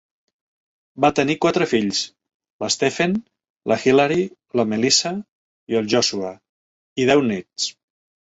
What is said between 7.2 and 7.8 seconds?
nets.